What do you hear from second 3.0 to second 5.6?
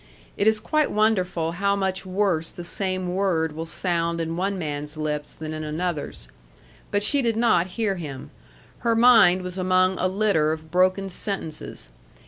word will sound in one man's lips than